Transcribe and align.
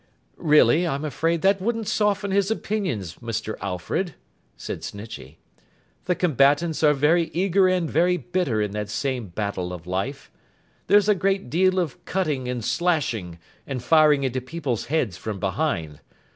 'Really, 0.37 0.87
I'm 0.87 1.05
afraid 1.05 1.43
that 1.43 1.61
wouldn't 1.61 1.87
soften 1.87 2.31
his 2.31 2.49
opinions, 2.49 3.17
Mr. 3.21 3.55
Alfred,' 3.61 4.15
said 4.57 4.83
Snitchey. 4.83 5.37
'The 6.05 6.15
combatants 6.15 6.81
are 6.81 6.95
very 6.95 7.25
eager 7.33 7.67
and 7.67 7.87
very 7.87 8.17
bitter 8.17 8.63
in 8.63 8.71
that 8.71 8.89
same 8.89 9.27
battle 9.27 9.71
of 9.71 9.85
Life. 9.85 10.31
There's 10.87 11.07
a 11.07 11.13
great 11.13 11.51
deal 11.51 11.77
of 11.79 12.03
cutting 12.05 12.47
and 12.47 12.65
slashing, 12.65 13.37
and 13.67 13.83
firing 13.83 14.23
into 14.23 14.41
people's 14.41 14.85
heads 14.85 15.17
from 15.17 15.39
behind. 15.39 15.99